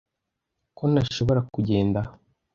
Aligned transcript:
ko 0.77 0.83
ntashoboraga 0.91 1.49
kugenda 1.55 1.99